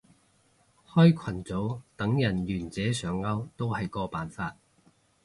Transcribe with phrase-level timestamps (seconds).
[0.87, 4.57] 開群組等人願者上釣都係個方法